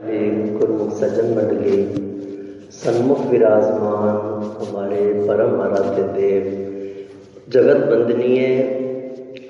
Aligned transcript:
गुरुमुख 0.00 0.92
सज्जन 0.92 1.26
मंडली 1.36 1.78
सन्मुख 2.72 3.18
विराजमान, 3.26 4.14
हमारे 4.60 5.00
परम 5.26 5.60
आराध्य 5.60 6.02
देव। 6.14 6.46
जगत 7.52 7.84
बंदनीय 7.86 8.46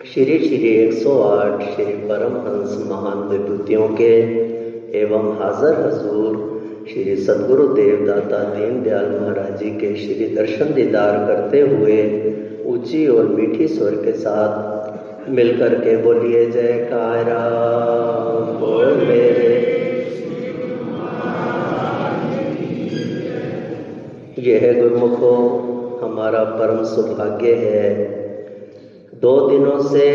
श्री 0.06 0.38
श्री 0.38 0.72
108 0.78 1.62
श्री 1.74 1.84
परम 2.08 2.34
हंस 2.46 2.74
महान 2.90 3.22
विभूतियों 3.28 3.88
के, 3.88 4.10
एवं 5.00 5.30
हाजर 5.38 5.78
हजूर 5.86 6.34
श्री 6.88 7.16
सदगुरु 7.16 7.68
देवदाता 7.68 8.42
दीनदयाल 8.44 9.06
महाराज 9.20 9.58
जी 9.58 9.70
के 9.70 9.94
श्री 9.96 10.28
दर्शन 10.34 10.74
दीदार 10.74 11.26
करते 11.26 11.60
हुए, 11.60 12.00
ऊँची 12.66 13.06
और 13.06 13.28
मीठी 13.28 13.68
स्वर 13.68 13.94
के 14.04 14.12
साथ 14.18 15.30
मिलकर 15.30 15.74
के 15.74 15.96
बोलिए 15.96 16.46
जयकारा 16.50 17.40
बोल 18.60 18.94
मेरे 19.08 19.59
यह 24.62 24.80
गुरुमुखो 24.80 25.34
हमारा 26.02 26.44
परम 26.44 26.82
सौभाग्य 26.84 27.54
है। 27.54 27.92
दो 29.22 29.34
दिनों 29.48 29.78
से 29.82 30.08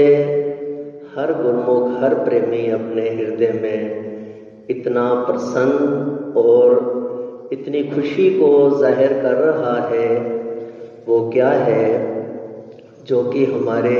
हर 1.15 1.33
गुरुमुख, 1.33 2.01
हर 2.01 2.13
प्रेमी 2.13 2.67
अपने 2.69 3.09
हृदय 3.09 3.51
में 3.63 4.05
इतना 4.69 5.13
प्रसन्न 5.23 6.33
और 6.37 7.49
इतनी 7.53 7.83
खुशी 7.83 8.29
को 8.29 8.49
ज़ाहिर 8.79 9.13
कर 9.21 9.35
रहा 9.35 9.75
है। 9.87 10.09
वो 11.07 11.19
क्या 11.29 11.49
है 11.49 11.85
जो 13.07 13.23
कि 13.23 13.45
हमारे 13.45 13.99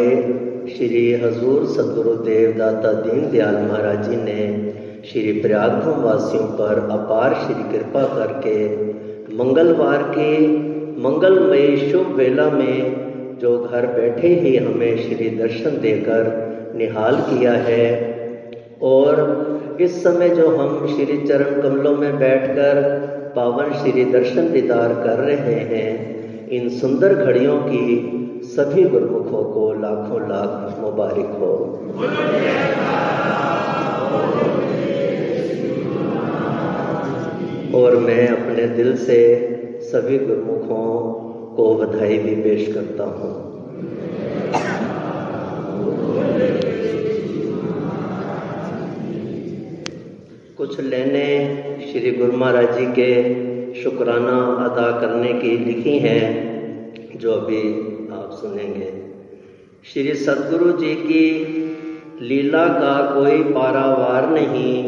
श्री 0.69 1.13
हजूर 1.13 1.65
सदगुरुदेव 1.65 2.57
दाता 2.57 2.93
दीन 2.93 3.29
दयाल 3.31 3.55
महाराज 3.55 4.09
जी 4.09 4.15
ने 4.15 4.45
श्री 5.03 5.31
प्रयागधाम 5.41 6.01
वासियों 6.01 6.43
पर 6.43 6.79
अपार 6.91 7.33
श्री 7.33 7.63
कृपा 7.71 8.03
करके 8.15 8.55
मंगलवार 9.35 10.03
के 10.17 10.47
मंगलमय 11.01 11.77
शुभ 11.77 12.11
वेला 12.15 12.49
में 12.49 13.37
जो 13.41 13.57
घर 13.59 13.85
बैठे 13.87 14.27
ही 14.27 14.55
हमें 14.57 14.97
श्री 14.97 15.29
दर्शन 15.29 15.79
देकर 15.81 16.29
निहाल 16.75 17.15
किया 17.21 17.51
है 17.51 17.87
और 18.81 19.77
इस 19.81 20.03
समय 20.03 20.29
जो 20.29 20.47
हम 20.55 20.87
श्री 20.87 21.17
चरण 21.27 21.61
कमलों 21.61 21.95
में 21.97 22.19
बैठकर 22.19 22.81
पावन 23.35 23.73
श्री 23.73 24.05
दर्शन 24.05 24.51
दीदार 24.51 24.93
कर 24.93 25.19
रहे 25.19 25.59
हैं, 25.71 25.89
इन 26.49 26.69
सुंदर 26.69 27.13
घड़ियों 27.15 27.57
की 27.57 28.41
सभी 28.45 28.83
गुरुमुखों 28.83 29.43
को 29.43 29.73
लाखों 29.73 30.21
लाख 30.29 30.79
मुबारक 30.79 31.37
हो। 31.39 31.53
और 37.75 37.95
मैं 37.97 38.27
अपने 38.27 38.67
दिल 38.67 38.95
से 38.97 39.17
सभी 39.81 40.17
गुरुमुखों 40.17 40.85
को 41.55 41.73
बधाई 41.75 42.17
भी 42.17 42.35
पेश 42.35 42.73
करता 42.73 43.03
हूँ। 43.03 43.33
कुछ 50.57 50.79
लेने 50.79 51.25
श्री 51.91 52.11
गुरु 52.11 52.37
महाराज 52.37 52.77
जी 52.77 52.85
के 52.99 53.09
शुक्राना 53.81 54.37
अदा 54.65 54.89
करने 55.01 55.33
की 55.33 55.57
लिखी 55.57 55.97
हैं, 55.99 56.23
जो 57.17 57.31
अभी 57.31 57.61
आप 58.13 58.29
सुनेंगे। 58.31 58.93
श्री 59.85 60.13
सदगुरु 60.13 60.71
जी 60.71 60.95
की 60.95 61.25
लीला 62.21 62.65
का 62.67 62.95
कोई 63.15 63.43
पारावार 63.43 64.29
नहीं 64.29 64.83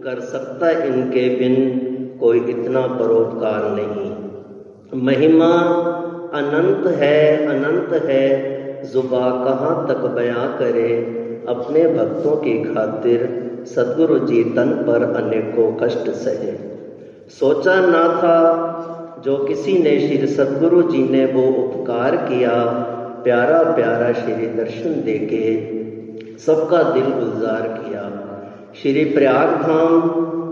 कर 0.00 0.20
सकता 0.20 0.70
इनके 0.70 1.28
बिन 1.36 1.54
कोई 2.20 2.38
इतना 2.38 2.80
परोपकार 2.80 3.62
नहीं। 3.70 4.10
महिमा 5.02 5.52
अनंत 6.34 6.86
है 6.86 7.46
अनंत 7.46 8.02
है, 8.04 8.50
जुबा 8.92 9.44
कहाँ 9.44 9.88
तक 9.88 9.96
बयां 9.96 10.58
करे? 10.58 11.16
अपने 11.48 11.88
भक्तों 11.88 12.36
की 12.36 12.74
खातिर 12.74 13.50
सदगुरु 13.64 14.18
जी 14.18 14.44
तन 14.44 14.84
पर 14.86 15.22
अनेकों 15.22 15.72
कष्ट 15.72 16.10
सहे। 16.10 16.52
सोचा 17.28 17.74
ना 17.74 18.08
था 18.08 18.36
जो 19.24 19.36
किसी 19.36 19.72
ने 19.72 20.00
श्री 20.00 20.26
सदगुरु 20.26 20.82
जी 20.82 21.08
ने 21.08 21.26
वो 21.26 21.42
उपकार 21.42 22.16
किया, 22.16 22.64
प्यारा 23.24 23.62
प्यारा 23.62 24.12
श्री 24.12 24.46
दर्शन 24.46 24.90
देके 25.04 25.70
सबका 26.38 26.82
दिल 26.82 27.02
गुलजार 27.02 27.62
किया। 27.62 28.16
श्री 28.82 29.04
प्रयाग 29.04 29.62
धाम 29.62 30.00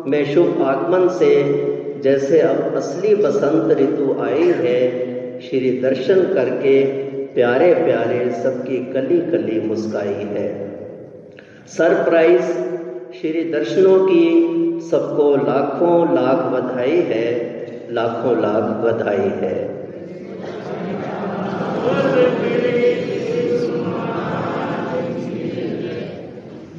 में 0.08 0.34
शुभ 0.34 0.62
आगमन 0.62 1.08
से 1.08 1.32
जैसे 2.02 2.41
अब 2.41 2.74
असली 2.76 3.14
बसंत 3.14 3.78
ऋतु 3.78 4.16
आई 4.22 4.52
है, 4.56 4.80
श्री 5.41 5.70
दर्शन 5.82 6.22
करके 6.34 6.84
प्यारे 7.34 7.74
प्यारे 7.74 8.30
सबकी 8.42 8.78
कली 8.92 9.19
कली 9.19 9.60
मुस्काई 9.60 10.26
है। 10.30 10.48
सरप्राइज़, 11.66 12.52
श्री 13.20 13.44
दर्शनों 13.52 13.98
की 14.06 14.24
सबको 14.91 15.30
लाखों 15.36 16.14
लाख 16.14 16.38
बधाई 16.52 16.96
है, 16.96 17.26
लाखों 17.90 18.40
लाख 18.42 18.62
बधाई 18.84 19.30
है। 19.42 19.78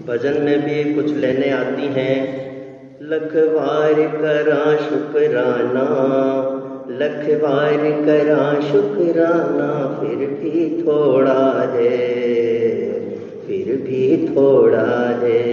भजन 0.08 0.42
में 0.42 0.62
भी 0.62 0.94
कुछ 0.94 1.18
लेने 1.18 1.50
आती 1.50 1.88
हैं। 1.88 2.39
लखवार 3.10 3.94
करा 3.94 4.64
शुक्राना, 4.78 5.86
लखवार 6.92 7.84
करा 8.06 8.60
शुकराना, 8.62 9.70
फिर 10.00 10.28
भी 10.28 10.84
थोड़ा 10.84 11.70
है 11.74 12.20
फिर 13.48 13.76
भी 13.76 14.28
थोड़ा 14.28 15.10
है 15.22 15.44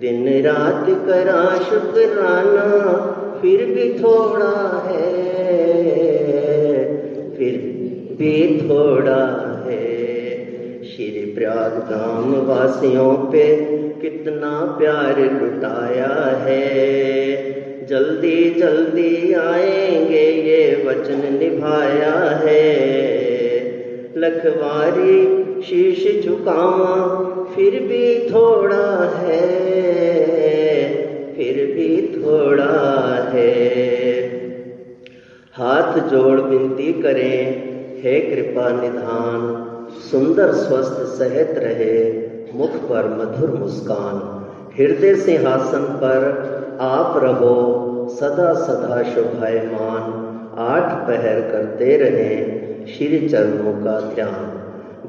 दिन 0.00 0.42
रात 0.42 0.86
करा 1.06 1.42
शुकराना, 1.64 2.68
फिर 3.42 3.64
भी 3.66 3.92
थोड़ा 3.98 4.82
है, 4.86 5.46
फिर 7.36 7.58
भी 8.18 8.68
थोड़ा 8.70 9.20
है। 9.66 9.90
श्री 10.84 11.32
प्रयाग 11.34 11.78
धाम 11.90 12.34
वासियों 12.46 13.14
पे 13.32 13.44
कितना 14.10 14.76
प्यार 14.80 15.18
लुटाया 15.18 16.36
है। 16.46 16.70
जल्दी 17.86 18.50
जल्दी 18.50 19.32
आएँगे, 19.32 20.30
ये 20.30 20.84
वचन 20.86 21.38
निभाया 21.38 22.42
है। 22.44 22.90
लखवारी 24.16 25.40
शीश 25.62 26.26
झुकावा, 26.26 27.20
फिर 27.54 27.70
भी 27.70 28.30
थोड़ा 28.30 29.18
है। 29.18 29.50
फिर 31.36 31.66
भी 31.66 32.16
थोड़ा 32.16 33.30
है। 33.34 33.60
हाथ 35.52 36.08
जोड़ 36.08 36.40
विनती 36.40 37.02
करें, 37.02 37.46
हे 38.02 38.20
कृपा 38.20 38.68
निधान, 38.68 39.66
सुंदर 40.10 40.52
स्वस्थ 40.52 41.18
सहत 41.18 41.54
रहे। 41.58 42.29
मुख 42.54 42.70
पर 42.70 43.08
मधुर 43.08 43.58
मुस्कान। 43.58 44.36
हृदय 44.78 45.14
सिंहासन 45.14 45.82
पर 45.82 46.20
आप 46.80 47.20
रहो, 47.24 48.06
सदा 48.10 48.52
सदा 48.52 49.02
शोभायमान। 49.02 50.26
आठ 50.58 51.06
पहर 51.06 51.40
करते 51.40 51.96
रहें, 51.96 52.60
श्री 52.86 53.28
चरणों 53.28 53.84
का 53.84 54.00
ध्यान। 54.00 54.60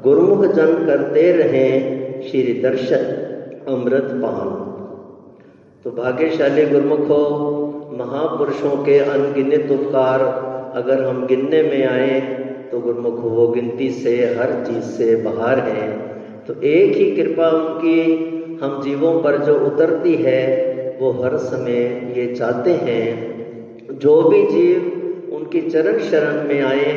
गुरुमुख 0.02 0.44
जन 0.44 0.86
करते 0.86 1.32
रहें, 1.32 2.22
श्री 2.22 2.60
दर्शन 2.62 3.22
अमृत 3.68 4.08
पान। 4.12 4.72
तो 5.84 5.90
भाग्यशाली 5.90 6.66
गुरुमुखो, 6.66 7.24
महापुरुषों 7.98 8.84
के 8.84 8.98
अनगिनत 8.98 9.80
उपकार। 9.80 10.20
अगर 10.74 11.04
हम 11.04 11.26
गिनने 11.26 11.62
में 11.62 11.86
आए 11.86 12.20
तो 12.72 12.80
गुरुमुख 12.80 13.20
वो 13.20 13.48
गिनती 13.48 13.90
से, 13.90 14.10
हर 14.10 14.64
चीज़ 14.66 14.84
से 14.84 15.16
बाहर 15.16 15.58
हैं। 15.58 16.21
तो 16.48 16.60
एक 16.62 16.96
ही 16.96 17.10
कृपा 17.10 17.48
उनकी, 17.48 18.14
हम 18.62 18.82
जीवों 18.82 19.22
पर 19.22 19.36
जो 19.38 19.54
उतरती 19.54 20.14
है, 20.14 20.72
वो 21.00 21.10
हर 21.10 21.36
समय 21.36 22.12
ये 22.16 22.34
चाहते 22.34 22.70
हैं। 22.70 23.32
जो 23.98 24.22
भी 24.22 24.46
जीव 24.46 24.98
उनकी 25.34 25.60
चरण 25.60 25.98
शरण 25.98 26.48
में 26.48 26.62
आए, 26.62 26.92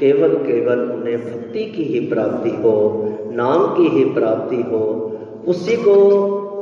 केवल 0.00 0.28
केवल 0.28 0.78
उन्हें 0.78 1.18
भक्ति 1.18 1.64
की 1.64 1.82
ही 1.82 2.00
प्राप्ति 2.00 2.50
हो, 2.50 3.04
नाम 3.32 3.66
की 3.66 3.88
ही 3.88 4.04
प्राप्ति 4.04 4.56
हो। 4.56 4.84
उसी 5.48 5.76
को 5.76 5.94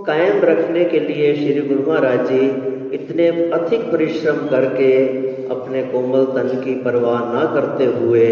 कायम 0.07 0.41
रखने 0.43 0.85
के 0.85 1.01
लिए 1.01 1.35
श्री 1.35 1.61
गुरु 1.61 1.91
महाराज 1.91 2.29
जी 2.29 2.47
इतने 2.95 3.29
अधिक 3.29 3.81
परिश्रम 3.81 4.37
करके 4.37 5.07
अपने 5.49 5.83
कोमल 5.83 6.25
तन 6.25 6.61
की 6.65 6.75
परवाह 6.75 7.33
ना 7.35 7.55
करते 7.55 7.85
हुए 7.85 8.27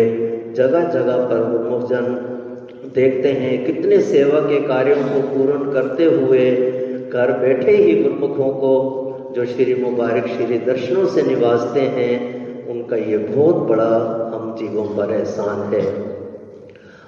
जगह 0.52 0.84
जगह 0.84 1.16
पर 1.16 1.50
गुरुमुख 1.52 1.88
जन 1.88 2.30
देखते 2.84 3.28
हैं 3.32 3.64
कितने 3.66 4.00
सेवा 4.02 4.40
के 4.40 4.60
कार्यों 4.60 4.96
को 4.96 5.20
पूर्ण 5.28 5.72
करते 5.72 6.04
हुए 6.04 6.50
घर 7.10 7.32
बैठे 7.38 7.76
ही 7.76 7.94
गुरुमुखों 8.02 8.48
को 8.54 8.72
जो 9.36 9.44
श्री 9.44 9.74
मुबारक 9.74 10.26
श्री 10.26 10.58
दर्शनों 10.58 11.06
से 11.06 11.22
निवासते 11.22 11.80
हैं, 11.80 12.66
उनका 12.68 12.96
ये 12.96 13.18
बहुत 13.18 13.56
बड़ा 13.68 13.88
हम 14.34 14.54
जीवों 14.58 14.84
पर 14.96 15.12
एहसान 15.14 15.74
है। 15.74 15.82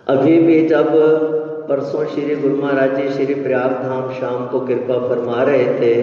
अभी 0.08 0.38
भी 0.40 0.66
जब 0.68 0.90
परसों 1.68 2.04
श्री 2.06 2.36
गुरु 2.36 2.56
महाराज 2.56 2.96
जी 2.96 3.08
श्री 3.08 3.34
प्रयाग 3.34 3.70
धाम 3.82 4.12
शाम 4.12 4.46
को 4.46 4.60
कृपा 4.60 4.98
फरमा 5.08 5.42
रहे 5.42 5.66
थे 5.80 5.94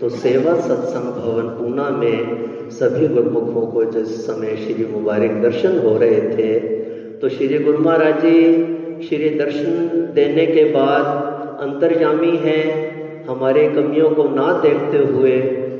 तो 0.00 0.08
सेवा 0.08 0.54
सत्संग 0.60 1.12
भवन 1.12 1.48
पूना 1.48 1.90
में 1.90 2.70
सभी 2.70 3.08
गुरुमुखों 3.08 3.66
को 3.66 3.84
जिस 3.84 4.26
समय 4.26 4.56
श्री 4.56 4.86
मुबारक 4.86 5.42
दर्शन 5.42 5.78
हो 5.78 5.96
रहे 5.98 6.20
थे 6.30 6.58
तो 7.18 7.28
श्री 7.28 7.58
गुरु 7.58 7.78
महाराज 7.78 8.20
जी 8.20 8.74
श्री 9.00 9.28
दर्शन 9.30 10.12
देने 10.14 10.44
के 10.46 10.64
बाद 10.72 11.04
अंतर्यामी 11.62 12.36
हैं, 12.38 12.64
हमारे 13.26 13.68
कमियों 13.70 14.10
को 14.10 14.24
ना 14.30 14.52
देखते 14.62 14.98
हुए 15.06 15.34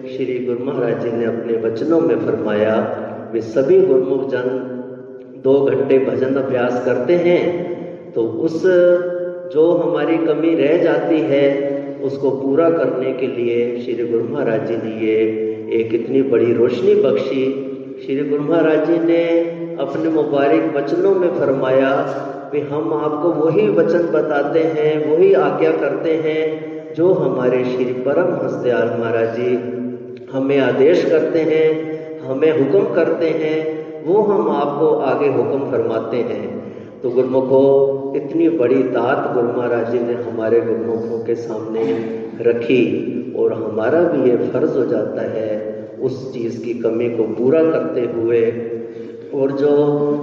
श्री 0.08 0.38
गुरु 0.46 0.64
महाराज 0.64 1.02
जी 1.02 1.10
ने 1.12 1.24
अपने 1.26 1.56
वचनों 1.62 2.00
में 2.00 2.18
फरमाया, 2.18 2.76
वे 3.32 3.40
सभी 3.40 3.80
गुरुमुख 3.82 4.28
जन 4.30 4.48
दो 5.44 5.54
घंटे 5.62 5.98
भजन 6.00 6.34
अभ्यास 6.36 6.84
करते 6.84 7.16
हैं 7.18 7.42
तो 8.12 8.22
उस 8.44 8.62
जो 9.52 9.70
हमारी 9.74 10.16
कमी 10.18 10.54
रह 10.54 10.76
जाती 10.82 11.20
है, 11.24 11.44
उसको 12.02 12.30
पूरा 12.32 12.70
करने 12.70 13.12
के 13.12 13.26
लिए 13.28 13.58
श्री 13.80 14.06
गुरु 14.06 14.24
महाराज 14.24 14.66
जी 14.68 14.76
ने 14.76 14.94
ये, 15.02 15.18
एक 15.72 15.94
इतनी 15.94 16.22
बड़ी 16.30 16.52
रोशनी 16.54 16.94
बख्शी। 17.02 17.44
श्री 18.02 18.24
गुरु 18.24 18.42
महाराज 18.44 18.86
जी 18.86 18.98
ने 19.04 19.22
अपने 19.80 20.10
मुबारक 20.10 20.72
वचनों 20.76 21.14
में 21.14 21.28
फरमाया 21.30 21.90
कि 22.52 22.60
हम 22.60 22.94
आपको 22.94 23.28
वही 23.28 23.68
वचन 23.68 23.98
बताते 23.98 24.58
हैं, 24.58 25.16
वही 25.16 25.32
आज्ञा 25.34 25.70
करते 25.70 26.10
हैं, 26.10 26.68
जो 26.94 27.12
हमारे 27.12 27.64
श्री 27.64 27.84
परम 27.84 28.46
हस्त्याल 28.46 29.00
महाराज 29.00 29.36
जी 29.36 29.74
हमें 30.32 30.58
आदेश 30.58 31.04
करते 31.04 31.38
हैं, 31.38 31.88
हमें 32.20 32.58
हुक्म 32.58 32.94
करते 32.94 33.26
हैं, 33.26 33.78
वो 34.04 34.22
हम 34.22 34.50
आपको 34.50 34.86
आगे 34.88 35.28
हुक्म 35.28 35.70
फरमाते 35.70 36.16
हैं। 36.16 36.58
तो 37.02 37.10
गुरमुखो, 37.10 38.12
इतनी 38.16 38.48
बड़ी 38.48 38.82
दात 38.82 39.34
गुरु 39.34 39.48
महाराज 39.48 39.92
जी 39.92 39.98
ने 39.98 40.12
हमारे 40.12 40.60
गुरमुखों 40.60 41.24
के 41.24 41.34
सामने 41.34 41.82
रखी 42.40 42.84
और 43.38 43.52
हमारा 43.52 44.02
भी 44.02 44.30
ये 44.30 44.36
फ़र्ज़ 44.36 44.78
हो 44.78 44.84
जाता 44.84 45.22
है, 45.22 45.78
उस 46.02 46.34
चीज़ 46.34 46.64
की 46.64 46.74
कमी 46.74 47.10
को 47.10 47.22
पूरा 47.22 47.62
करते 47.62 48.00
हुए। 48.00 48.52
और 49.34 49.52
जो 49.52 49.76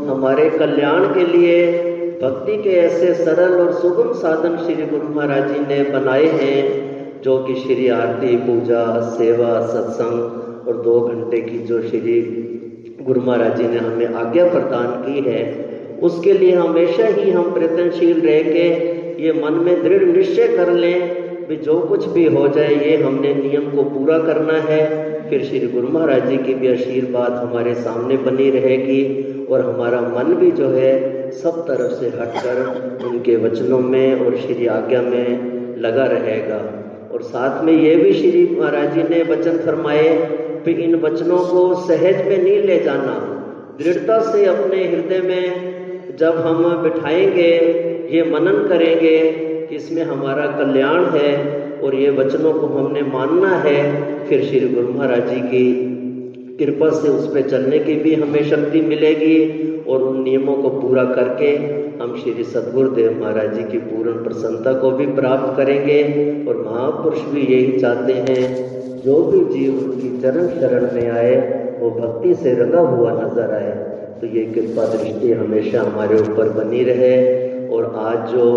हमारे 0.09 0.49
कल्याण 0.49 1.03
के 1.03 1.37
लिए 1.37 1.91
भक्ति 2.21 2.57
के 2.57 2.69
ऐसे 2.69 3.13
सरल 3.13 3.53
और 3.59 3.71
सुगम 3.73 4.11
साधन 4.13 4.55
श्री 4.57 4.85
गुरु 4.85 5.07
महाराज 5.15 5.51
जी 5.53 5.59
ने 5.59 5.83
बनाए 5.91 6.25
हैं, 6.33 7.21
जो 7.21 7.37
कि 7.37 7.55
श्री 7.55 7.87
आरती 7.87 8.35
पूजा, 8.37 8.83
सेवा, 9.09 9.49
सत्संग 9.67 10.67
और 10.67 10.81
दो 10.81 10.99
घंटे 11.01 11.41
की 11.41 11.57
जो 11.59 11.81
श्री 11.81 12.19
गुरु 13.01 13.21
महाराज 13.21 13.57
जी 13.57 13.67
ने 13.67 13.77
हमें 13.77 14.13
आज्ञा 14.15 14.47
प्रदान 14.47 14.87
की 15.01 15.29
है, 15.29 15.43
उसके 16.03 16.33
लिए 16.33 16.55
हमेशा 16.55 17.07
ही 17.07 17.29
हम 17.31 17.51
प्रयत्नशील 17.53 18.21
रह 18.21 18.51
के 18.51 18.67
ये 19.23 19.33
मन 19.33 19.59
में 19.65 19.83
दृढ़ 19.83 20.03
निश्चय 20.07 20.47
कर 20.47 20.71
लें 20.73 21.47
भी 21.47 21.55
जो 21.55 21.79
कुछ 21.79 22.05
भी 22.05 22.25
हो 22.25 22.47
जाए, 22.47 22.73
ये 22.75 22.95
हमने 22.97 23.33
नियम 23.33 23.69
को 23.71 23.83
पूरा 23.89 24.17
करना 24.19 24.57
है। 24.61 25.03
फिर 25.29 25.43
श्री 25.43 25.67
गुरु 25.67 25.87
महाराज 25.87 26.27
जी 26.29 26.37
की 26.37 26.53
भी 26.53 26.67
आशीर्वाद 26.67 27.31
हमारे 27.33 27.73
सामने 27.75 28.17
बनी 28.17 28.49
रहेगी 28.49 29.03
और 29.51 29.61
हमारा 29.61 30.01
मन 30.01 30.33
भी 30.35 30.51
जो 30.51 30.69
है 30.69 30.91
सब 31.35 31.61
तरफ़ 31.67 31.91
से 31.91 32.07
हटकर 32.07 33.05
उनके 33.05 33.35
वचनों 33.35 33.79
में 33.79 34.25
और 34.25 34.35
श्री 34.35 34.67
आज्ञा 34.67 35.01
में 35.01 35.77
लगा 35.77 36.05
रहेगा। 36.05 36.59
और 37.13 37.21
साथ 37.21 37.63
में 37.63 37.73
ये 37.73 37.95
भी 37.95 38.13
श्री 38.13 38.57
महाराज 38.59 38.93
जी 38.93 39.03
ने 39.03 39.23
वचन 39.23 39.57
फरमाए 39.57 40.09
कि 40.65 40.71
इन 40.71 40.95
वचनों 40.95 41.37
को 41.37 41.73
सहज 41.87 42.27
में 42.27 42.37
नहीं 42.43 42.59
ले 42.59 42.79
जाना। 42.79 43.31
दृढ़ता 43.81 44.19
से 44.31 44.45
अपने 44.45 44.83
हृदय 44.83 45.19
में 45.19 46.17
जब 46.17 46.37
हम 46.37 46.63
बिठाएँगे, 46.83 47.51
ये 48.11 48.23
मनन 48.23 48.67
करेंगे 48.67 49.31
कि 49.69 49.75
इसमें 49.75 50.03
हमारा 50.03 50.45
कल्याण 50.47 51.03
है 51.05 51.31
और 51.83 51.95
ये 51.95 52.09
वचनों 52.09 52.53
को 52.53 52.67
हमने 52.67 53.01
मानना 53.01 53.55
है, 53.57 53.79
फिर 54.25 54.43
श्री 54.43 54.59
गुरु 54.59 54.87
महाराज 54.87 55.29
जी 55.29 55.39
की 55.39 55.94
कृपा 56.59 56.89
से 56.89 57.09
उस 57.09 57.27
पर 57.33 57.49
चलने 57.49 57.79
की 57.79 57.95
भी 57.95 58.13
हमें 58.15 58.43
शक्ति 58.49 58.81
मिलेगी 58.81 59.37
और 59.83 60.03
उन 60.03 60.21
नियमों 60.23 60.55
को 60.55 60.69
पूरा 60.69 61.03
करके 61.03 61.47
हम 62.01 62.15
श्री 62.23 62.43
सदगुरुदेव 62.43 63.19
महाराज 63.21 63.55
जी 63.55 63.63
की 63.63 63.77
पूर्ण 63.77 64.13
प्रसन्नता 64.23 64.73
को 64.73 64.91
भी 64.91 65.05
प्राप्त 65.15 65.57
करेंगे 65.57 65.99
और 66.47 66.57
महापुरुष 66.57 67.21
भी 67.23 67.41
यही 67.41 67.79
चाहते 67.79 68.13
हैं, 68.13 69.01
जो 69.01 69.21
भी 69.23 69.43
जीव 69.53 69.79
उनकी 69.79 70.09
चरण 70.21 70.47
शरण 70.59 70.95
में 70.95 71.09
आए, 71.11 71.35
वो 71.79 71.89
भक्ति 71.91 72.33
से 72.35 72.53
रंगा 72.53 72.79
हुआ 72.79 73.11
नज़र 73.11 73.53
आए। 73.53 73.73
तो 74.21 74.27
ये 74.27 74.45
कृपा 74.45 74.85
दृष्टि 74.85 75.31
हमेशा 75.33 75.81
हमारे 75.81 76.19
ऊपर 76.19 76.49
बनी 76.53 76.83
रहे 76.83 77.15
और 77.67 77.93
आज 77.99 78.31
जो 78.31 78.47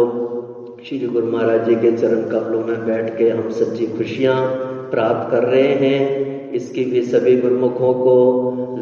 श्री 0.84 0.98
गुरु 0.98 1.26
महाराज 1.26 1.68
जी 1.68 1.74
के 1.74 1.92
चरण 1.92 2.22
कमलों 2.30 2.64
में 2.64 2.86
बैठ 2.86 3.16
के 3.18 3.28
हम 3.30 3.50
सच्ची 3.50 3.86
खुशियाँ 3.86 4.40
प्राप्त 4.90 5.30
कर 5.30 5.42
रहे 5.44 5.72
हैं 5.74 6.38
इसकी 6.54 6.84
भी 6.84 7.02
सभी 7.02 7.36
गुरुमुखों 7.36 7.92
को 7.94 8.16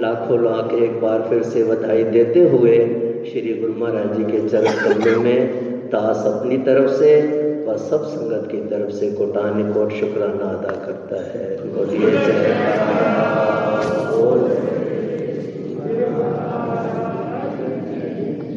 लाखों 0.01 0.45
लाख 0.45 0.73
एक 0.73 1.01
बार 1.01 1.27
फिर 1.31 1.43
से 1.43 1.65
बधाई 1.65 2.05
देते 2.05 2.41
हुए 2.49 2.77
श्री 3.31 3.55
गुरु 3.61 3.73
महाराज 3.73 4.17
जी 4.17 4.25
के 4.25 4.49
चरण 4.49 4.73
कमरे 4.85 5.17
में 5.17 5.57
दास 5.87 6.25
अपनी 6.27 6.59
तरफ़ 6.59 6.91
से 6.91 7.17
व 7.69 7.77
सब 7.77 8.05
संगत 8.05 8.49
की 8.53 8.59
तरफ़ 8.59 8.91
से 8.91 9.11
कोटान 9.11 9.73
कोट 9.73 9.93
शुक्राना 9.93 10.45
अदा 10.45 10.77
करता 10.87 11.17
है। 11.17 11.57
बोलिए 11.75 12.11
जय। 12.11 12.55
बोल 14.11 14.66